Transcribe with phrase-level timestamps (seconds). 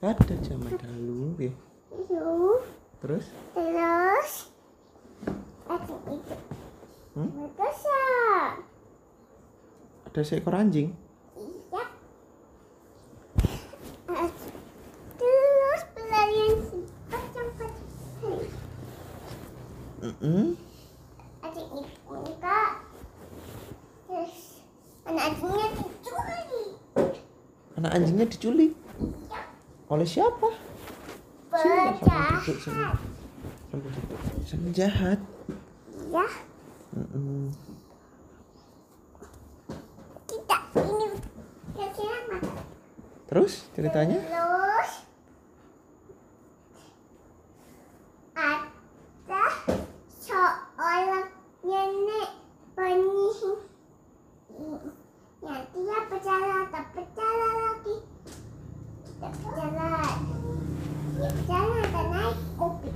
[0.00, 1.52] ada zaman dahulu ya
[3.00, 4.32] terus Terus
[5.66, 6.36] adik itu
[7.10, 7.26] Hmm?
[7.34, 8.02] berdosa.
[10.06, 10.94] ada seekor anjing
[11.34, 11.82] Iya.
[15.18, 18.46] Terus pelarian si pocong-pocong.
[20.00, 20.46] Mm-mm.
[21.40, 22.70] Adik itu enggak.
[24.06, 24.34] Terus
[25.04, 26.64] anak adiknya dicuri.
[27.74, 28.72] anak anjingnya diculik.
[29.90, 30.48] Oleh siapa
[31.50, 31.98] sini.
[31.98, 32.96] Penjahat.
[33.70, 33.92] Duduk.
[34.46, 35.18] Sama jahat
[36.10, 36.26] Iya.
[36.90, 37.54] Mm-mm.
[40.26, 41.06] Tidak ini
[41.76, 42.50] kira mata.
[43.26, 44.90] terus ceritanya Terus
[48.34, 49.44] ada
[50.18, 51.30] seorang
[51.62, 52.30] nenek
[52.74, 53.58] penyihir
[55.40, 57.96] yang dia berjalan tak berjalan lagi
[59.20, 60.16] tak berjalan
[61.14, 62.94] dia berjalan dan naik mobil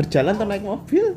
[0.00, 1.12] berjalan atau naik mobil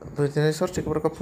[0.00, 1.18] बिजनेश्वर चिकबर कपूर